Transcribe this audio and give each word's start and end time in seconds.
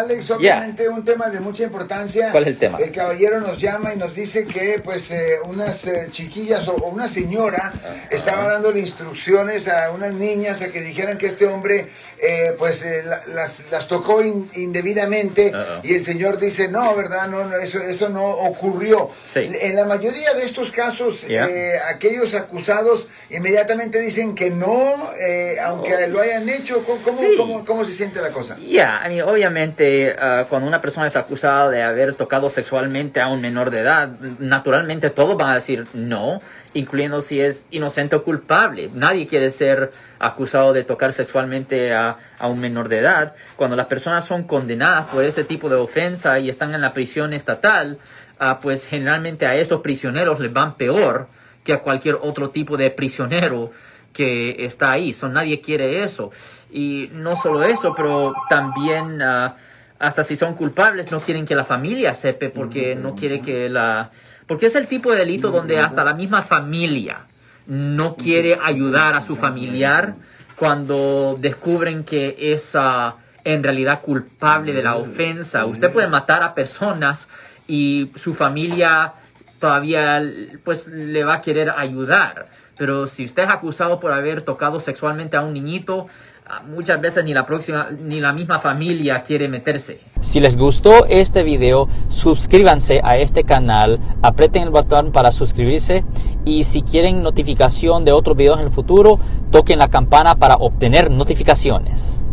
Alex, 0.00 0.30
obviamente 0.30 0.88
un 0.88 1.04
tema 1.04 1.28
de 1.28 1.40
mucha 1.40 1.64
importancia. 1.64 2.30
¿Cuál 2.30 2.44
es 2.44 2.48
el 2.50 2.58
tema? 2.58 2.78
El 2.78 2.90
caballero 2.90 3.40
nos 3.40 3.58
llama 3.58 3.94
y 3.94 3.98
nos 3.98 4.14
dice 4.14 4.46
que 4.46 4.80
pues 4.82 5.10
eh, 5.10 5.38
unas 5.44 5.86
eh, 5.86 6.08
chiquillas 6.10 6.66
o, 6.68 6.74
una 6.76 7.06
señora 7.06 7.72
estaba 8.10 8.48
dándole 8.48 8.80
instrucciones 8.80 9.68
a 9.68 9.90
unas 9.90 10.12
niñas 10.12 10.62
a 10.62 10.72
que 10.72 10.80
dijeran 10.80 11.18
que 11.18 11.26
este 11.26 11.46
hombre 11.46 11.86
eh, 12.18 12.54
pues 12.58 12.84
las, 13.28 13.70
las, 13.70 13.88
tocó 13.88 14.22
indebidamente 14.22 15.52
y 15.82 15.94
el 15.94 16.04
señor 16.04 16.38
dice, 16.38 16.68
no, 16.68 16.94
¿verdad? 16.94 17.28
No, 17.28 17.56
eso, 17.56 17.80
eso 17.82 18.08
no 18.08 18.24
ocurrió. 18.24 19.10
En 19.34 19.76
la 19.76 19.84
mayoría 19.84 20.34
de 20.34 20.44
estos 20.44 20.70
casos, 20.70 21.26
aquellos 21.88 22.34
acusados 22.34 23.08
inmediatamente 23.30 24.00
dicen 24.00 24.34
que 24.34 24.50
no, 24.50 25.10
aunque 25.64 26.08
lo 26.08 26.20
hayan 26.20 26.48
hecho. 26.48 26.76
¿Cómo, 27.36 27.64
cómo, 27.64 27.84
se 27.84 27.92
siente 27.92 28.20
la 28.20 28.30
cosa? 28.30 28.56
Ya, 28.58 29.02
obviamente 29.26 29.89
uh, 30.10 30.48
cuando 30.48 30.68
una 30.68 30.80
persona 30.80 31.06
es 31.06 31.16
acusada 31.16 31.70
de 31.70 31.82
haber 31.82 32.14
tocado 32.14 32.50
sexualmente 32.50 33.20
a 33.20 33.28
un 33.28 33.40
menor 33.40 33.70
de 33.70 33.80
edad, 33.80 34.10
naturalmente 34.38 35.10
todos 35.10 35.36
van 35.36 35.50
a 35.50 35.54
decir 35.54 35.86
no, 35.94 36.38
incluyendo 36.74 37.20
si 37.20 37.40
es 37.40 37.66
inocente 37.70 38.16
o 38.16 38.24
culpable. 38.24 38.90
Nadie 38.94 39.26
quiere 39.26 39.50
ser 39.50 39.92
acusado 40.18 40.72
de 40.72 40.84
tocar 40.84 41.12
sexualmente 41.12 41.94
a, 41.94 42.16
un 42.42 42.58
menor 42.58 42.88
de 42.88 42.98
edad. 42.98 43.34
Cuando 43.56 43.76
las 43.76 43.86
personas 43.86 44.24
son 44.24 44.44
condenadas 44.44 45.06
por 45.06 45.24
ese 45.24 45.44
tipo 45.44 45.68
de 45.68 45.76
ofensa 45.76 46.38
y 46.38 46.48
están 46.48 46.74
en 46.74 46.80
la 46.80 46.92
prisión 46.92 47.32
estatal, 47.32 47.98
uh, 48.40 48.60
pues 48.60 48.86
generalmente 48.86 49.46
a 49.46 49.56
esos 49.56 49.80
prisioneros 49.80 50.40
les 50.40 50.52
van 50.52 50.74
peor 50.74 51.28
que 51.64 51.72
a 51.72 51.80
cualquier 51.80 52.18
otro 52.22 52.50
tipo 52.50 52.76
de 52.76 52.90
prisionero 52.90 53.70
que 54.12 54.64
está 54.64 54.92
ahí. 54.92 55.12
So, 55.12 55.28
nadie 55.28 55.60
quiere 55.60 56.02
eso. 56.02 56.30
Y 56.70 57.10
no 57.12 57.36
solo 57.36 57.64
eso, 57.64 57.94
pero 57.96 58.32
también 58.48 59.20
ah, 59.22 59.56
hasta 60.00 60.24
si 60.24 60.34
son 60.34 60.54
culpables 60.54 61.12
no 61.12 61.20
quieren 61.20 61.44
que 61.44 61.54
la 61.54 61.64
familia 61.64 62.14
sepa 62.14 62.46
porque 62.52 62.96
no 62.96 63.14
quiere 63.14 63.40
que 63.40 63.68
la... 63.68 64.10
Porque 64.46 64.66
es 64.66 64.74
el 64.74 64.88
tipo 64.88 65.12
de 65.12 65.18
delito 65.18 65.50
donde 65.50 65.78
hasta 65.78 66.02
la 66.02 66.14
misma 66.14 66.42
familia 66.42 67.18
no 67.66 68.16
quiere 68.16 68.58
ayudar 68.64 69.14
a 69.14 69.22
su 69.22 69.36
familiar 69.36 70.14
cuando 70.56 71.36
descubren 71.38 72.02
que 72.02 72.34
es 72.38 72.74
ah, 72.74 73.16
en 73.44 73.62
realidad 73.62 74.00
culpable 74.00 74.72
de 74.72 74.82
la 74.82 74.96
ofensa. 74.96 75.66
Usted 75.66 75.92
puede 75.92 76.08
matar 76.08 76.42
a 76.42 76.54
personas 76.54 77.28
y 77.68 78.10
su 78.16 78.34
familia 78.34 79.12
todavía 79.60 80.20
pues 80.64 80.88
le 80.88 81.22
va 81.22 81.34
a 81.34 81.40
querer 81.40 81.70
ayudar. 81.70 82.48
Pero 82.76 83.06
si 83.06 83.26
usted 83.26 83.44
es 83.44 83.50
acusado 83.50 84.00
por 84.00 84.10
haber 84.10 84.42
tocado 84.42 84.80
sexualmente 84.80 85.36
a 85.36 85.42
un 85.42 85.52
niñito, 85.52 86.06
ah, 86.46 86.62
muchas 86.66 86.98
veces 87.00 87.24
ni 87.24 87.34
la 87.34 87.44
próxima 87.44 87.88
ni 87.90 88.20
la 88.20 88.32
misma 88.32 88.58
familia 88.58 89.22
quiere 89.22 89.48
meterse. 89.48 90.00
Si 90.20 90.40
les 90.40 90.56
gustó 90.56 91.04
este 91.04 91.42
video, 91.42 91.88
suscríbanse 92.08 93.00
a 93.04 93.18
este 93.18 93.44
canal, 93.44 94.00
aprieten 94.22 94.62
el 94.62 94.70
botón 94.70 95.12
para 95.12 95.30
suscribirse 95.30 96.04
y 96.46 96.64
si 96.64 96.80
quieren 96.80 97.22
notificación 97.22 98.04
de 98.04 98.12
otros 98.12 98.36
videos 98.36 98.58
en 98.58 98.66
el 98.66 98.72
futuro, 98.72 99.20
toquen 99.50 99.78
la 99.78 99.88
campana 99.88 100.36
para 100.36 100.54
obtener 100.54 101.10
notificaciones. 101.10 102.24